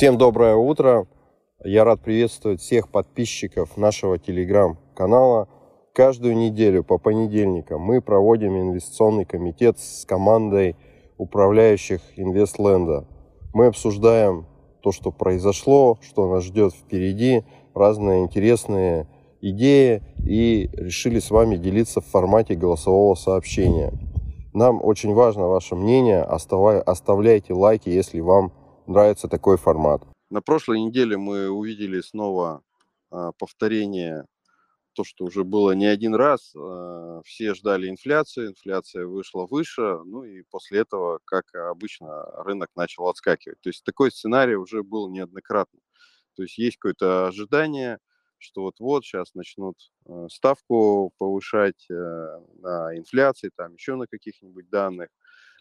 [0.00, 1.06] Всем доброе утро.
[1.62, 5.46] Я рад приветствовать всех подписчиков нашего телеграм-канала.
[5.92, 10.74] Каждую неделю по понедельникам мы проводим инвестиционный комитет с командой
[11.18, 13.06] управляющих Инвестленда.
[13.52, 14.46] Мы обсуждаем
[14.82, 17.44] то, что произошло, что нас ждет впереди,
[17.74, 19.06] разные интересные
[19.42, 23.92] идеи и решили с вами делиться в формате голосового сообщения.
[24.54, 28.54] Нам очень важно ваше мнение, оставляйте лайки, если вам
[28.90, 30.02] нравится такой формат.
[30.30, 32.62] На прошлой неделе мы увидели снова
[33.10, 34.26] а, повторение
[34.92, 36.52] то, что уже было не один раз.
[36.56, 43.08] А, все ждали инфляции, инфляция вышла выше, ну и после этого, как обычно, рынок начал
[43.08, 43.60] отскакивать.
[43.60, 45.80] То есть такой сценарий уже был неоднократно.
[46.36, 47.98] То есть есть какое-то ожидание,
[48.38, 49.76] что вот-вот сейчас начнут
[50.06, 55.08] а, ставку повышать на инфляции, там еще на каких-нибудь данных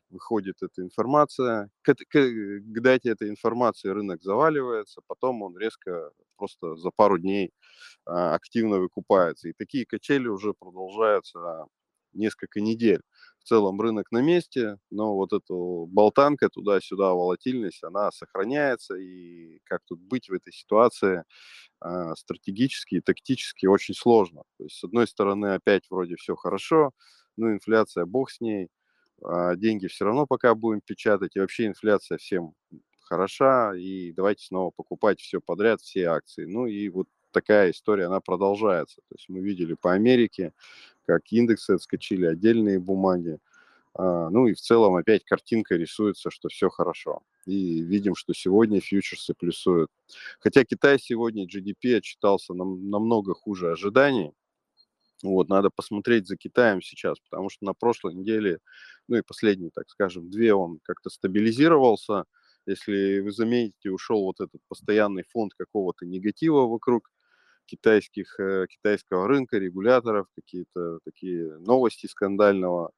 [0.09, 1.69] выходит эта информация.
[1.81, 7.51] К, к, к дате этой информации рынок заваливается, потом он резко просто за пару дней
[8.05, 9.49] а, активно выкупается.
[9.49, 11.65] И такие качели уже продолжаются
[12.13, 13.01] несколько недель.
[13.39, 18.95] В целом рынок на месте, но вот эта болтанка туда-сюда, волатильность, она сохраняется.
[18.95, 21.23] И как тут быть в этой ситуации
[21.81, 24.43] а, стратегически и тактически очень сложно.
[24.57, 26.91] То есть, с одной стороны, опять вроде все хорошо,
[27.37, 28.69] ну, инфляция, бог с ней,
[29.23, 32.53] а деньги все равно пока будем печатать, и вообще инфляция всем
[33.01, 36.45] хороша, и давайте снова покупать все подряд, все акции.
[36.45, 38.97] Ну и вот такая история, она продолжается.
[39.09, 40.53] То есть мы видели по Америке,
[41.05, 43.39] как индексы отскочили, отдельные бумаги.
[43.95, 47.21] А, ну и в целом опять картинка рисуется, что все хорошо.
[47.45, 49.89] И видим, что сегодня фьючерсы плюсуют.
[50.39, 54.33] Хотя Китай сегодня GDP отчитался нам, намного хуже ожиданий.
[55.21, 58.59] Вот, надо посмотреть за Китаем сейчас, потому что на прошлой неделе,
[59.09, 62.25] ну и последние, так скажем, две он как-то стабилизировался.
[62.65, 67.09] Если вы заметите, ушел вот этот постоянный фонд какого-то негатива вокруг
[67.65, 72.91] китайских, э, китайского рынка, регуляторов, какие-то такие новости скандального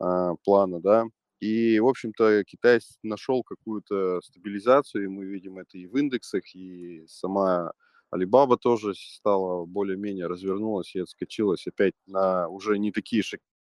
[0.00, 1.06] э, плана, да.
[1.40, 7.04] И, в общем-то, Китай нашел какую-то стабилизацию, и мы видим это и в индексах, и
[7.06, 7.72] сама
[8.10, 13.22] Алибаба тоже стала более-менее развернулась и отскочилась опять на уже не такие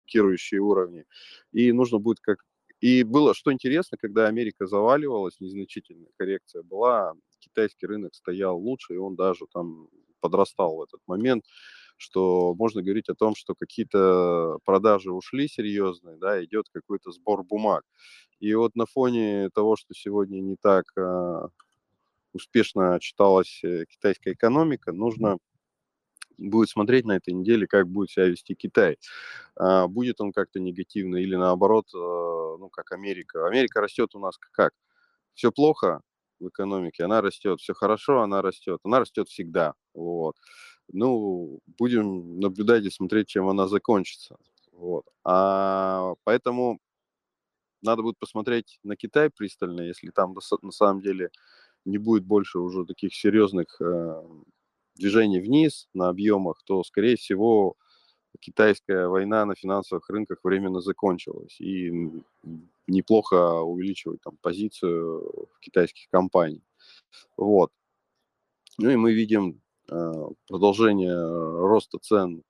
[0.06, 1.04] шокирующие уровни.
[1.52, 2.38] И нужно будет как...
[2.80, 8.98] И было, что интересно, когда Америка заваливалась, незначительная коррекция была, китайский рынок стоял лучше, и
[8.98, 9.88] он даже там
[10.20, 11.44] подрастал в этот момент,
[11.96, 17.84] что можно говорить о том, что какие-то продажи ушли серьезные, да, идет какой-то сбор бумаг.
[18.40, 21.48] И вот на фоне того, что сегодня не так а,
[22.34, 25.38] успешно читалась э, китайская экономика, нужно
[26.38, 28.98] будет смотреть на этой неделе, как будет себя вести Китай.
[29.56, 33.47] А, будет он как-то негативно или наоборот, э, ну, как Америка.
[33.47, 34.72] Америка растет у нас как?
[35.34, 36.00] Все плохо
[36.41, 37.60] в экономике, она растет.
[37.60, 38.80] Все хорошо, она растет.
[38.84, 39.74] Она растет всегда.
[39.94, 40.36] Вот.
[40.92, 44.36] Ну, будем наблюдать и смотреть, чем она закончится.
[44.72, 45.04] Вот.
[45.24, 46.80] А, поэтому
[47.82, 51.30] надо будет посмотреть на Китай пристально, если там на самом деле
[51.84, 53.80] не будет больше уже таких серьезных
[54.96, 57.76] э, движений вниз на объемах, то, скорее всего,
[58.40, 61.60] китайская война на финансовых рынках временно закончилась.
[61.60, 62.10] И
[62.86, 66.62] неплохо увеличивать там позицию китайских компаний.
[67.36, 67.70] Вот.
[68.78, 70.12] Ну и мы видим э,
[70.48, 72.42] продолжение роста цен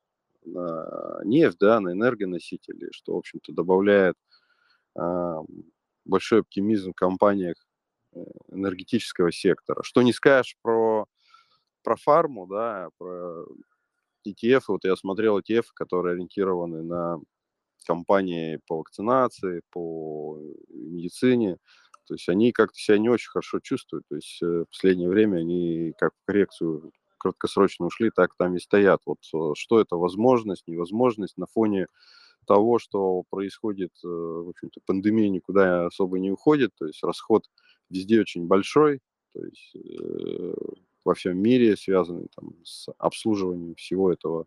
[0.45, 4.17] на нефть, да, на энергоносители, что, в общем-то, добавляет
[4.99, 5.35] э,
[6.05, 7.57] большой оптимизм в компаниях
[8.51, 9.83] энергетического сектора.
[9.83, 11.06] Что не скажешь про,
[11.87, 13.47] про фарму, да, про
[14.27, 14.63] ETF.
[14.69, 17.21] Вот я смотрел ETF, которые ориентированы на
[17.87, 20.37] компании по вакцинации, по
[20.69, 21.59] медицине.
[22.09, 24.05] То есть они как-то себя не очень хорошо чувствуют.
[24.09, 28.59] То есть э, в последнее время они как в коррекцию краткосрочно ушли, так там и
[28.59, 29.03] стоят.
[29.07, 31.87] Вот э, что это возможность, невозможность на фоне
[32.49, 37.45] того, что происходит, э, в общем-то, пандемия никуда особо не уходит, то есть расход
[37.91, 38.99] везде очень большой,
[39.35, 40.55] то есть э,
[41.07, 44.47] во всем мире, связанный там, с обслуживанием всего этого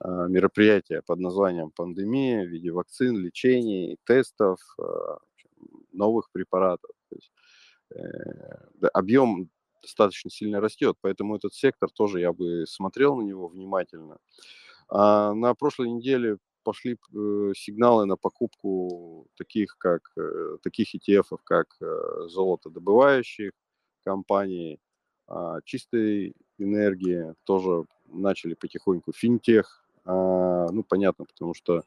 [0.00, 4.82] э, мероприятия под названием пандемия в виде вакцин, лечений, тестов, э,
[5.92, 6.90] новых препаратов.
[7.10, 7.32] То есть,
[7.90, 9.50] э, объем
[9.82, 14.18] достаточно сильно растет, поэтому этот сектор тоже я бы смотрел на него внимательно.
[14.88, 21.66] А на прошлой неделе пошли э, сигналы на покупку таких, как, э, таких ETF, как
[21.80, 23.52] э, золотодобывающих
[24.04, 24.78] компаний,
[25.32, 31.82] э, чистой энергии, тоже начали потихоньку финтех, э, ну, понятно, потому что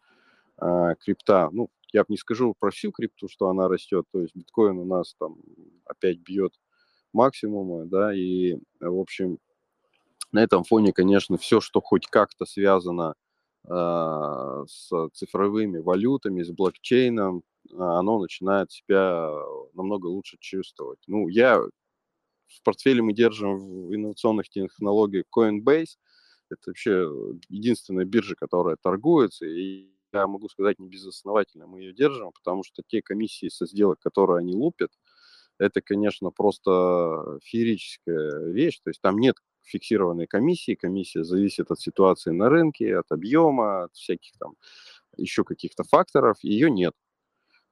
[0.61, 4.35] э, крипта, ну, я бы не скажу про всю крипту, что она растет, то есть
[4.35, 5.37] биткоин у нас там
[5.85, 6.53] опять бьет
[7.13, 9.39] максимума, да, и, в общем,
[10.31, 13.15] на этом фоне, конечно, все, что хоть как-то связано
[13.67, 19.31] с цифровыми валютами, с блокчейном, оно начинает себя
[19.73, 20.99] намного лучше чувствовать.
[21.07, 21.63] Ну, я
[22.47, 25.97] в портфеле мы держим в инновационных технологиях Coinbase.
[26.49, 27.09] Это вообще
[27.49, 32.83] единственная биржа, которая торгуется, и я могу сказать не безосновательно мы ее держим, потому что
[32.87, 34.91] те комиссии со сделок, которые они лупят,
[35.57, 38.79] это, конечно, просто феерическая вещь.
[38.83, 40.75] То есть там нет фиксированной комиссии.
[40.75, 44.55] Комиссия зависит от ситуации на рынке, от объема, от всяких там
[45.17, 46.37] еще каких-то факторов.
[46.43, 46.93] Ее нет.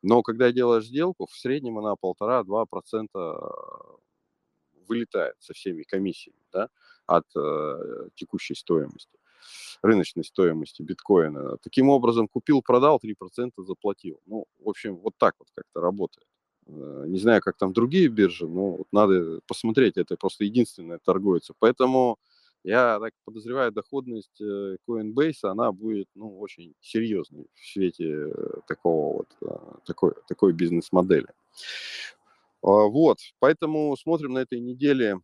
[0.01, 3.39] Но когда делаешь сделку, в среднем она полтора-два процента
[4.87, 6.69] вылетает со всеми комиссиями да,
[7.05, 9.17] от э, текущей стоимости,
[9.81, 11.57] рыночной стоимости биткоина.
[11.57, 14.21] Таким образом, купил, продал, 3% заплатил.
[14.25, 16.27] Ну, в общем, вот так вот как-то работает.
[16.67, 21.53] Э, не знаю, как там другие биржи, но вот надо посмотреть, это просто единственное торгуется.
[21.59, 22.17] Поэтому
[22.63, 29.17] я так подозреваю, доходность э, Coinbase, она будет ну, очень серьезной в свете э, такого
[29.17, 31.27] вот, такой, такой бизнес-модели.
[32.63, 35.19] А, вот, поэтому смотрим на этой неделе.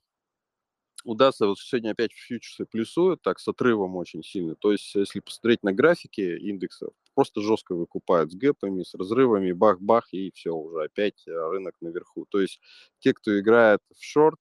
[1.06, 4.56] Удастся, вот сегодня опять фьючерсы плюсуют, так, с отрывом очень сильно.
[4.56, 10.10] То есть, если посмотреть на графики индексов, просто жестко выкупают с гэпами, с разрывами, бах-бах,
[10.12, 12.26] и все, уже опять э, рынок наверху.
[12.30, 12.60] То есть,
[13.00, 14.40] те, кто играет в шорт,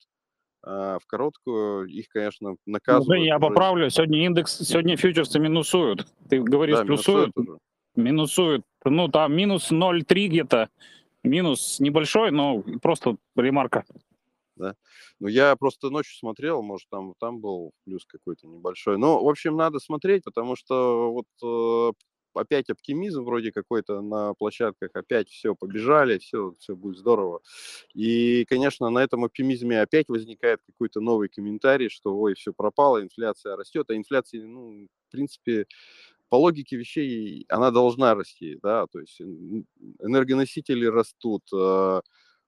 [0.64, 3.20] а, в короткую, их, конечно, наказывают.
[3.20, 6.08] Ну, я поправлю, сегодня индекс, сегодня фьючерсы минусуют.
[6.28, 7.36] Ты говоришь, да, плюсуют?
[7.36, 7.60] Минусуют,
[7.94, 8.64] минусуют.
[8.84, 10.70] Ну, там минус 0,3 где-то
[11.24, 13.84] Минус небольшой, но просто ремарка.
[14.56, 14.74] Да.
[15.20, 18.98] Ну, я просто ночью смотрел, может, там, там был плюс какой-то небольшой.
[18.98, 21.92] Но, в общем, надо смотреть, потому что вот э,
[22.34, 27.40] опять оптимизм вроде какой-то на площадках, опять все, побежали, все, все будет здорово.
[27.94, 33.56] И, конечно, на этом оптимизме опять возникает какой-то новый комментарий, что, ой, все пропало, инфляция
[33.56, 35.66] растет, а инфляция, ну, в принципе,
[36.28, 42.00] по логике вещей она должна расти, да, то есть энергоносители растут, э,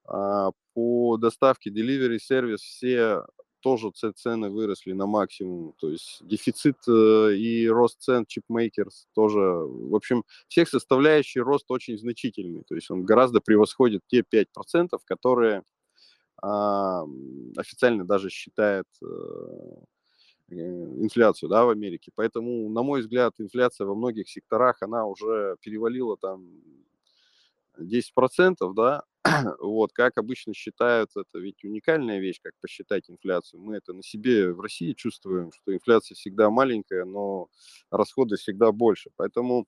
[0.05, 3.25] а, по доставке, delivery сервис все
[3.61, 9.94] тоже цены выросли на максимум, то есть дефицит э, и рост цен чипмейкерс тоже, в
[9.94, 15.62] общем, всех составляющих рост очень значительный, то есть он гораздо превосходит те 5%, которые
[16.43, 17.05] а,
[17.56, 19.06] официально даже считает э,
[20.50, 22.11] инфляцию да, в Америке.
[22.14, 26.47] Поэтому, на мой взгляд, инфляция во многих секторах, она уже перевалила там
[27.79, 29.05] 10%, да,
[29.61, 33.61] вот, как обычно считают, это ведь уникальная вещь, как посчитать инфляцию.
[33.61, 37.49] Мы это на себе в России чувствуем, что инфляция всегда маленькая, но
[37.91, 39.11] расходы всегда больше.
[39.17, 39.67] Поэтому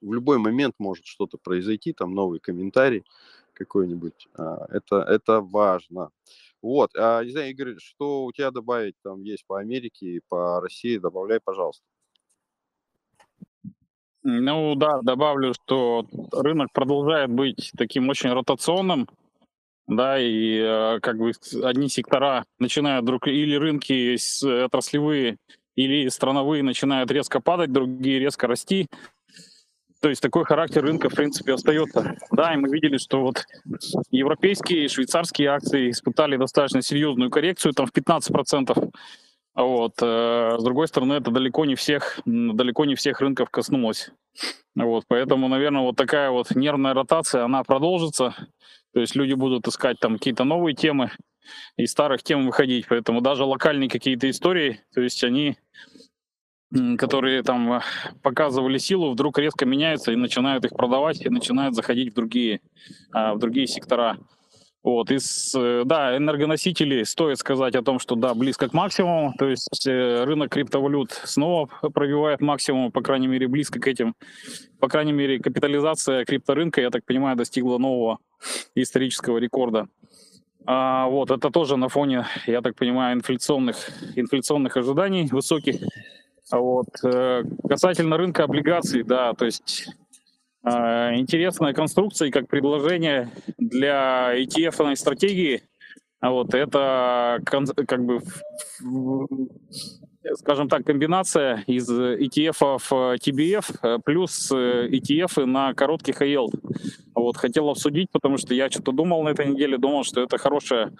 [0.00, 3.04] в любой момент может что-то произойти, там новый комментарий
[3.58, 4.28] какой-нибудь.
[4.36, 6.10] А, это, это важно.
[6.62, 10.60] Вот, а, не знаю, Игорь, что у тебя добавить там есть по Америке и по
[10.60, 11.84] России, добавляй, пожалуйста.
[14.22, 19.08] Ну да, добавлю, что рынок продолжает быть таким очень ротационным,
[19.86, 21.32] да, и э, как бы
[21.62, 24.16] одни сектора начинают вдруг, или рынки
[24.64, 25.38] отраслевые,
[25.76, 28.88] или страновые начинают резко падать, другие резко расти.
[30.00, 32.16] То есть такой характер рынка, в принципе, остается.
[32.30, 33.44] Да, и мы видели, что вот
[34.10, 38.90] европейские и швейцарские акции испытали достаточно серьезную коррекцию, там в 15%.
[39.54, 39.94] Вот.
[40.00, 44.12] Э, с другой стороны, это далеко не всех, далеко не всех рынков коснулось.
[44.76, 45.04] Вот.
[45.08, 48.34] Поэтому, наверное, вот такая вот нервная ротация, она продолжится.
[48.94, 51.10] То есть люди будут искать там какие-то новые темы,
[51.76, 52.86] из старых тем выходить.
[52.88, 55.56] Поэтому даже локальные какие-то истории, то есть они
[56.98, 57.80] которые там э,
[58.22, 62.60] показывали силу, вдруг резко меняются и начинают их продавать, и начинают заходить в другие,
[63.12, 64.18] а, в другие сектора.
[64.82, 69.48] Вот, из, э, да, энергоносители, стоит сказать о том, что да, близко к максимуму, то
[69.48, 74.14] есть э, рынок криптовалют снова пробивает максимум, по крайней мере, близко к этим,
[74.78, 78.18] по крайней мере, капитализация крипторынка, я так понимаю, достигла нового
[78.74, 79.88] исторического рекорда.
[80.64, 85.76] А, вот, это тоже на фоне, я так понимаю, инфляционных, инфляционных ожиданий высоких,
[86.56, 86.88] вот.
[87.04, 89.88] Э, касательно рынка облигаций, да, то есть
[90.64, 90.70] э,
[91.16, 95.62] интересная конструкция как предложение для ETF стратегии.
[96.20, 98.20] А вот это как бы,
[100.34, 102.80] скажем так, комбинация из ETF
[103.18, 106.50] TBF э, плюс ETF на короткий high
[107.14, 110.86] Вот хотел обсудить, потому что я что-то думал на этой неделе, думал, что это хорошая
[110.86, 110.90] а,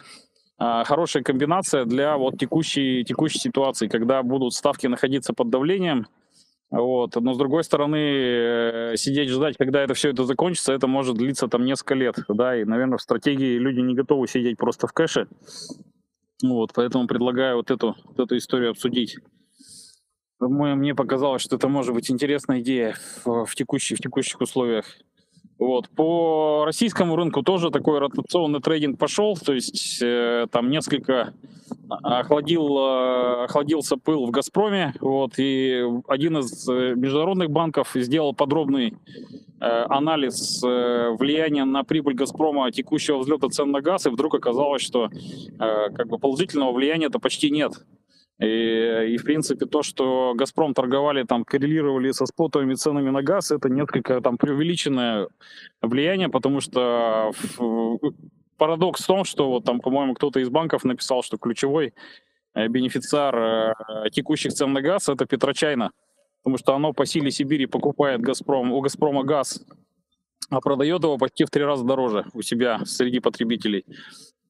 [0.59, 6.07] хорошая комбинация для вот текущей, текущей ситуации, когда будут ставки находиться под давлением,
[6.71, 7.17] Вот.
[7.17, 11.49] Но с другой стороны, э, сидеть ждать, когда это все это закончится, это может длиться
[11.49, 15.29] там несколько лет, да, и, наверное, в стратегии люди не готовы сидеть просто в кэше.
[16.43, 19.17] Вот, поэтому предлагаю вот эту, вот эту историю обсудить.
[20.41, 24.85] Мне показалось, что это может быть интересная идея в, в, текущих, в текущих условиях.
[25.59, 25.89] Вот.
[25.91, 31.35] По российскому рынку тоже такой ротационный трейдинг пошел, то есть э, там несколько
[31.89, 38.95] охладил, э, охладился пыл в «Газпроме», вот, и один из э, международных банков сделал подробный
[39.61, 44.83] э, анализ э, влияния на прибыль «Газпрома» текущего взлета цен на газ, и вдруг оказалось,
[44.83, 47.73] что э, как бы положительного влияния-то почти нет.
[48.41, 53.51] И, и, в принципе, то, что «Газпром» торговали, там, коррелировали со спотовыми ценами на газ,
[53.51, 55.29] это несколько там преувеличенное
[55.83, 57.33] влияние, потому что
[58.57, 61.95] парадокс в том, что вот там, по-моему, кто-то из банков написал, что ключевой
[62.55, 65.91] э, бенефициар э, текущих цен на газ— это Петрочайна,
[66.43, 69.65] потому что оно по силе Сибири покупает «Газпром», у «Газпрома» газ,
[70.49, 73.85] а продает его почти в три раза дороже у себя среди потребителей.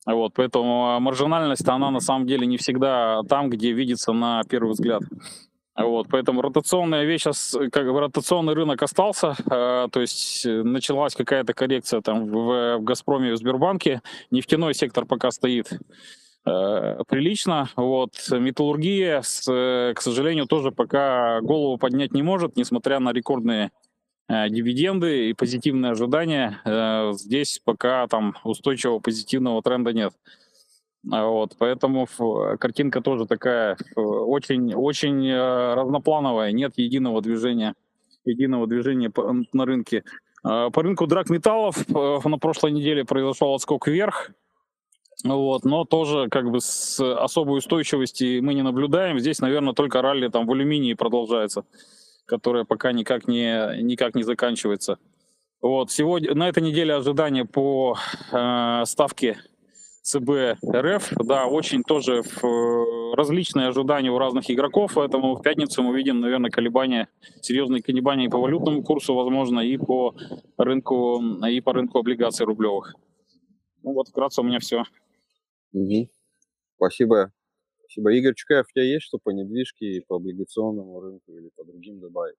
[0.09, 4.73] Вот, поэтому а, маржинальность, она на самом деле не всегда там, где видится на первый
[4.73, 5.03] взгляд.
[5.77, 7.25] Вот, поэтому ротационная вещь
[7.71, 12.83] как бы ротационный рынок остался, э, то есть э, началась какая-то коррекция там в, в
[12.83, 14.01] Газпроме, в Сбербанке,
[14.33, 22.13] нефтяной сектор пока стоит э, прилично, вот, металлургия, с, к сожалению, тоже пока голову поднять
[22.13, 23.88] не может, несмотря на рекордные Э,
[24.29, 26.61] дивиденды и позитивные ожидания.
[26.65, 30.13] Э, здесь пока там устойчивого позитивного тренда нет.
[31.11, 32.07] А вот, поэтому
[32.59, 37.75] картинка тоже такая очень, очень э, разноплановая, нет единого движения,
[38.25, 39.11] единого движения
[39.53, 40.05] на рынке.
[40.43, 44.31] По рынку драгметаллов на прошлой неделе произошел отскок вверх,
[45.25, 49.19] вот, но тоже как бы с особой устойчивости мы не наблюдаем.
[49.19, 51.65] Здесь, наверное, только ралли там в алюминии продолжается
[52.29, 54.99] которая пока никак не, никак не заканчивается.
[55.61, 57.97] Вот, сегодня, на этой неделе ожидания по
[58.31, 59.39] э, ставке
[60.03, 65.97] ЦБ РФ, да, очень тоже в, различные ожидания у разных игроков, поэтому в пятницу мы
[65.97, 67.09] видим, наверное, колебания,
[67.41, 70.15] серьезные колебания по валютному курсу, возможно, и по
[70.57, 72.95] рынку, и по рынку облигаций рублевых.
[73.83, 74.85] Ну вот, вкратце у меня все.
[75.73, 76.09] Угу.
[76.77, 77.33] Спасибо.
[77.89, 78.13] Спасибо.
[78.13, 82.37] Игорь Чукаев, у тебя есть что по недвижке, по облигационному рынку или по другим добавить?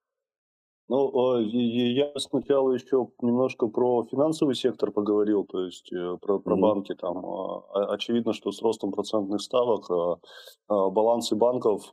[0.90, 6.56] Ну, а, я сначала еще немножко про финансовый сектор поговорил, то есть э, про, про
[6.56, 6.60] mm-hmm.
[6.60, 6.96] банки.
[6.96, 10.20] Там а, очевидно, что с ростом процентных ставок а,
[10.68, 11.84] балансы банков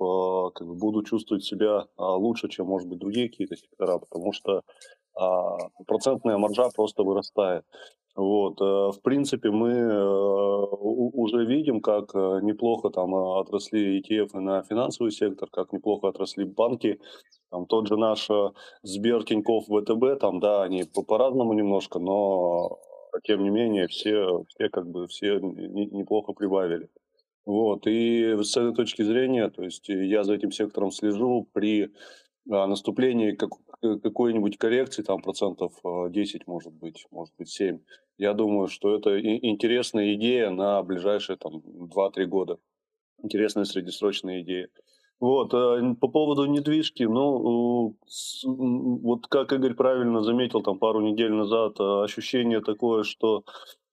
[0.54, 4.62] как бы, будут чувствовать себя лучше, чем, может быть, другие какие-то сектора, потому что
[5.86, 7.64] процентная маржа просто вырастает.
[8.16, 10.08] Вот, э, в принципе, мы э,
[10.80, 16.98] уже видим, как э, неплохо там отросли ETF на финансовый сектор, как неплохо отросли банки.
[17.50, 18.28] Там тот же наш
[18.82, 22.78] Сбер, Тинькофф, ВТБ, там, да, они по-разному немножко, но
[23.24, 26.88] тем не менее все, все как бы все неплохо прибавили.
[27.44, 31.92] Вот, и с этой точки зрения, то есть я за этим сектором слежу при
[32.46, 37.78] наступлении как, какой-нибудь коррекции, там процентов 10, может быть, может быть 7,
[38.18, 42.58] я думаю, что это интересная идея на ближайшие там 2-3 года.
[43.22, 44.68] Интересная среднесрочная идея.
[45.18, 47.96] Вот, э, по поводу недвижки, ну,
[48.44, 53.44] вот как Игорь правильно заметил там пару недель назад, э, ощущение такое, что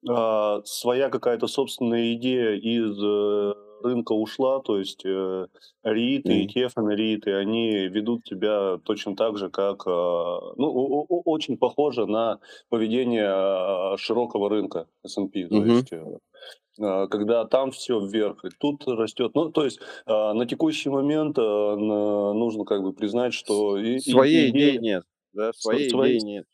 [0.05, 5.47] а, своя какая-то собственная идея из э, рынка ушла, то есть э,
[5.83, 12.05] рииты, ETF на рииты, они ведут себя точно так же, как, э, ну, очень похоже
[12.05, 15.69] на поведение э, широкого рынка S&P, то mm-hmm.
[15.69, 19.31] есть э, когда там все вверх, и тут растет.
[19.35, 23.77] Ну, то есть э, на текущий момент э, нужно как бы признать, что...
[23.99, 25.03] Своей идеи нет.
[25.33, 26.45] Да, своей идеи нет.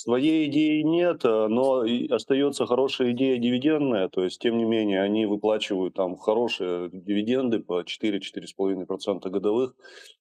[0.00, 5.26] Своей идеи нет, э, но остается хорошая идея дивидендная, то есть, тем не менее, они
[5.26, 9.74] выплачивают там хорошие дивиденды по 4-4,5% годовых,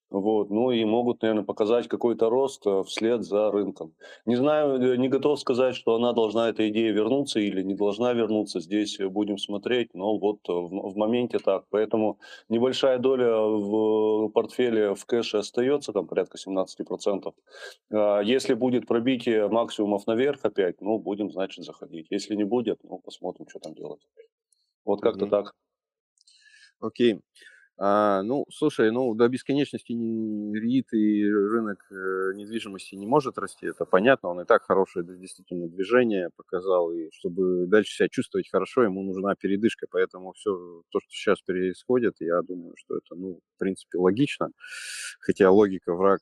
[0.09, 3.93] вот, ну и могут, наверное, показать какой-то рост э, вслед за рынком.
[4.25, 8.13] Не знаю, э, не готов сказать, что она должна, эта идея, вернуться или не должна
[8.13, 8.61] вернуться.
[8.61, 11.65] Здесь э, будем смотреть, но вот в, в моменте так.
[11.69, 17.33] Поэтому небольшая доля в портфеле в кэше остается, там порядка 17%.
[17.91, 22.07] А если будет пробитие максимумов наверх опять, ну, будем, значит, заходить.
[22.11, 24.07] Если не будет, ну, посмотрим, что там делать.
[24.85, 25.29] Вот как-то mm-hmm.
[25.29, 25.53] так.
[26.79, 27.15] Окей.
[27.15, 27.21] Okay.
[27.79, 33.85] А, ну, слушай, ну, до бесконечности РИИТ и рынок э, недвижимости не может расти, это
[33.85, 39.03] понятно, он и так хорошее действительно движение показал, и чтобы дальше себя чувствовать хорошо, ему
[39.03, 43.99] нужна передышка, поэтому все то, что сейчас происходит, я думаю, что это, ну, в принципе,
[43.99, 44.49] логично,
[45.19, 46.21] хотя логика враг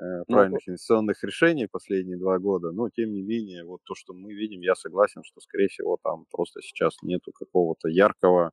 [0.00, 4.14] э, ну, правильных инвестиционных решений последние два года, но тем не менее, вот то, что
[4.14, 8.52] мы видим, я согласен, что, скорее всего, там просто сейчас нету какого-то яркого,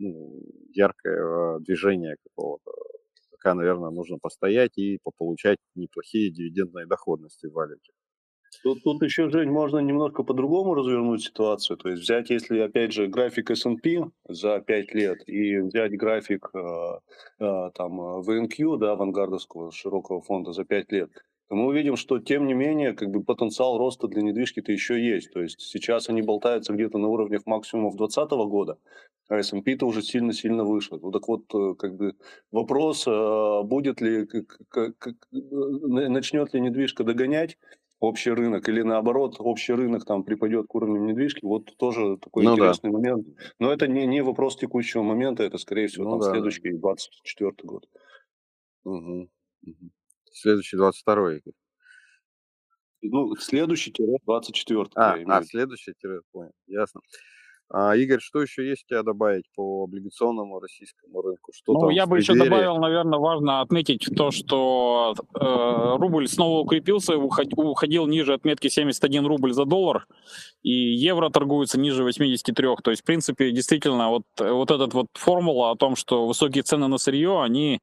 [0.00, 0.42] ну,
[0.72, 2.72] яркого движения какого-то.
[3.30, 7.92] Пока, наверное, нужно постоять и получать неплохие дивидендные доходности в валюте.
[8.62, 11.76] Тут, тут еще, Жень, можно немножко по-другому развернуть ситуацию.
[11.76, 16.58] То есть взять, если, опять же, график S&P за 5 лет и взять график э,
[17.38, 21.10] э, там VNQ, да, авангардовского широкого фонда за 5 лет,
[21.50, 25.32] то мы увидим, что, тем не менее, как бы потенциал роста для недвижки-то еще есть.
[25.32, 28.78] То есть сейчас они болтаются где-то на уровнях максимумов 2020 года,
[29.28, 30.96] а S&P-то уже сильно-сильно выше.
[31.02, 32.14] Ну так вот, э, как бы
[32.52, 37.58] вопрос, э, будет ли, как, как, начнет ли недвижка догонять,
[37.98, 42.52] общий рынок, или наоборот, общий рынок там припадет к уровню недвижки, вот тоже такой ну,
[42.52, 42.96] интересный да.
[42.96, 43.26] момент.
[43.58, 46.30] Но это не, не вопрос текущего момента, это, скорее всего, ну, там да.
[46.30, 47.88] следующий 24 год.
[48.84, 49.28] Угу.
[49.66, 49.90] Угу.
[50.30, 51.54] Следующий 22 Игорь.
[53.02, 54.90] Ну, следующий-24.
[54.94, 55.94] А, а следующий,
[56.32, 57.00] понял, ясно.
[57.72, 61.52] А, Игорь, что еще есть у тебя добавить по облигационному российскому рынку?
[61.54, 67.16] Что ну, я бы еще добавил, наверное, важно отметить то, что э, рубль снова укрепился,
[67.16, 70.08] уходил ниже отметки 71 рубль за доллар,
[70.62, 72.68] и евро торгуется ниже 83.
[72.82, 76.88] То есть, в принципе, действительно, вот, вот эта вот формула о том, что высокие цены
[76.88, 77.78] на сырье, они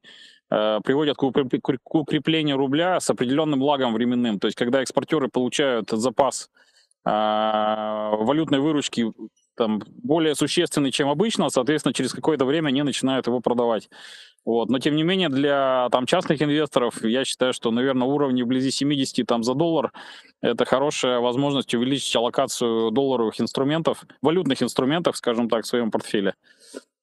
[0.48, 4.38] приводят к укреплению рубля с определенным лагом временным.
[4.38, 6.50] То есть, когда экспортеры получают запас
[7.04, 9.12] э, валютной выручки
[9.58, 13.90] там, более существенный, чем обычно, соответственно, через какое-то время они начинают его продавать.
[14.44, 14.70] Вот.
[14.70, 19.26] Но, тем не менее, для там, частных инвесторов, я считаю, что, наверное, уровни вблизи 70
[19.26, 19.92] там, за доллар–
[20.40, 26.34] это хорошая возможность увеличить аллокацию долларовых инструментов, валютных инструментов, скажем так, в своем портфеле.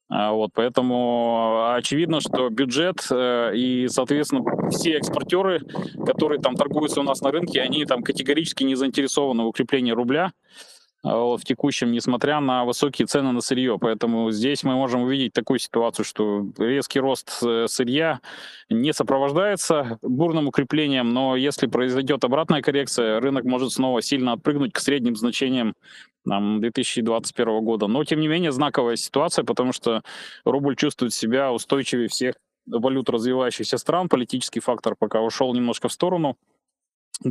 [0.08, 5.62] А, вот, поэтому очевидно, что бюджет э, и, соответственно, все экспортеры,
[6.06, 10.32] которые там торгуются у нас на рынке, они там категорически не заинтересованы в укреплении рубля.
[11.06, 13.78] В текущем, несмотря на высокие цены на сырье.
[13.80, 18.22] Поэтому здесь мы можем увидеть такую ситуацию, что резкий рост э, сырья
[18.70, 24.80] не сопровождается бурным укреплением, но если произойдет обратная коррекция, рынок может снова сильно отпрыгнуть к
[24.80, 25.76] средним значениям
[26.28, 27.86] там, 2021 года.
[27.86, 30.02] Но, тем не менее, знаковая ситуация, потому что
[30.44, 32.34] рубль чувствует себя устойчивее всех
[32.66, 34.10] валют развивающихся стран.
[34.10, 36.36] Политический фактор пока ушел немножко в сторону.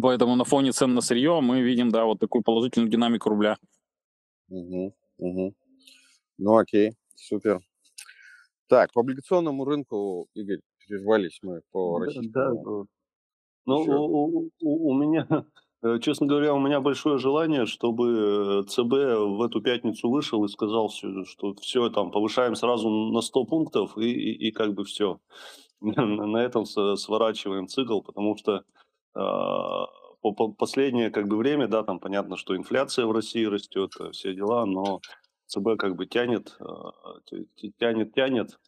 [0.00, 3.58] Поэтому на фоне цен на сырье мы видим, да, вот такую положительную динамику рубля.
[4.48, 5.54] Угу, угу.
[6.38, 7.60] Ну окей, супер.
[8.66, 12.32] Так, по облигационному рынку, Игорь, прервались мы по российскому.
[12.32, 12.84] Да, да.
[13.66, 15.26] Ну, у, у, у меня,
[15.82, 20.48] э, честно говоря, у меня большое желание, чтобы э, ЦБ в эту пятницу вышел и
[20.48, 25.20] сказал, что все, там, повышаем сразу на 100 пунктов и, и, и как бы все.
[25.80, 28.64] На этом сворачиваем цикл, потому что
[30.58, 34.64] последнее как бы время, да, там понятно, что инфляция в России растет, э, все дела,
[34.66, 35.00] но
[35.46, 36.92] ЦБ как бы тянет, а,
[37.78, 38.58] тянет, тянет,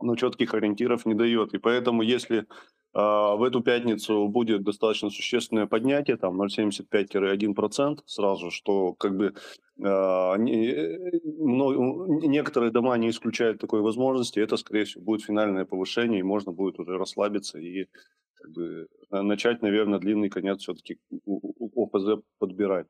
[0.00, 1.54] но четких ориентиров не дает.
[1.54, 2.46] И поэтому, если
[2.94, 9.34] а, в эту пятницу будет достаточно существенное поднятие, там 0,75-1% сразу, что как бы
[12.28, 16.80] некоторые дома не исключают такой возможности, это, скорее всего, будет финальное повышение, и можно будет
[16.80, 17.86] уже расслабиться и
[18.36, 20.98] как бы, начать, наверное, длинный конец все-таки
[21.74, 22.86] ОПЗ подбирать.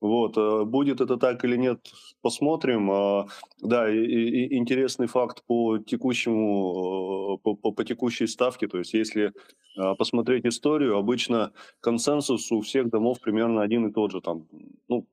[0.00, 1.78] Вот, э, будет это так или нет,
[2.20, 2.90] посмотрим.
[2.90, 3.26] А,
[3.62, 8.68] да, и, и интересный факт по текущему, э, по, по, по текущей ставке.
[8.68, 9.32] То есть, если
[9.98, 14.20] посмотреть историю, обычно консенсус у всех домов примерно один и тот же.
[14.20, 14.46] Там,
[14.88, 15.04] ну,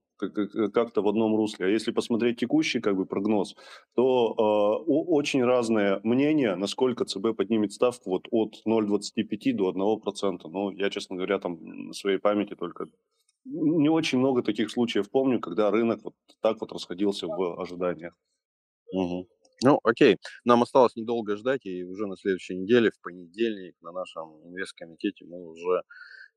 [0.73, 1.65] как-то в одном русле.
[1.65, 3.55] А если посмотреть текущий как бы прогноз,
[3.95, 10.39] то э, очень разные мнения, насколько ЦБ поднимет ставку вот от 0,25 до 1%.
[10.45, 12.87] Ну, я, честно говоря, там на своей памяти только
[13.45, 18.13] не очень много таких случаев помню, когда рынок вот так вот расходился в ожиданиях.
[18.93, 19.27] Угу.
[19.63, 20.17] Ну, окей.
[20.43, 25.49] Нам осталось недолго ждать, и уже на следующей неделе, в понедельник, на нашем инвесткомитете мы
[25.49, 25.83] уже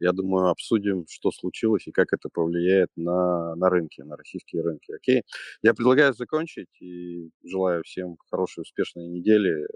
[0.00, 4.92] я думаю, обсудим, что случилось и как это повлияет на, на рынки, на российские рынки.
[4.92, 5.22] Окей?
[5.62, 9.66] Я предлагаю закончить и желаю всем хорошей, успешной недели.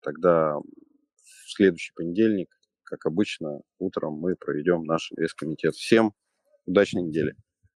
[0.00, 2.48] Тогда в следующий понедельник,
[2.82, 5.74] как обычно, утром мы проведем наш инвесткомитет.
[5.74, 6.12] Всем
[6.66, 7.34] удачной недели.